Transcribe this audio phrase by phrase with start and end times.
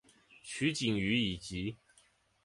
[0.41, 1.77] 取景于以及。